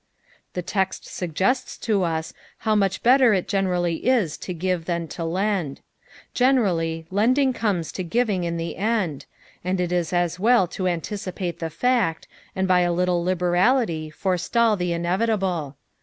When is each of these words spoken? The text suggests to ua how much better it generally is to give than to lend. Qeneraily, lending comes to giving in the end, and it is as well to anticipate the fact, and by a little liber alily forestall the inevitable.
The 0.53 0.63
text 0.63 1.05
suggests 1.05 1.77
to 1.77 1.93
ua 1.99 2.23
how 2.57 2.73
much 2.73 3.03
better 3.03 3.35
it 3.35 3.47
generally 3.47 4.07
is 4.07 4.35
to 4.37 4.51
give 4.51 4.85
than 4.85 5.07
to 5.09 5.23
lend. 5.23 5.81
Qeneraily, 6.33 7.05
lending 7.11 7.53
comes 7.53 7.91
to 7.91 8.03
giving 8.03 8.43
in 8.43 8.57
the 8.57 8.77
end, 8.77 9.27
and 9.63 9.79
it 9.79 9.91
is 9.91 10.11
as 10.11 10.39
well 10.39 10.65
to 10.69 10.87
anticipate 10.87 11.59
the 11.59 11.69
fact, 11.69 12.27
and 12.55 12.67
by 12.67 12.79
a 12.79 12.91
little 12.91 13.21
liber 13.23 13.51
alily 13.55 14.09
forestall 14.11 14.75
the 14.75 14.91
inevitable. 14.91 15.77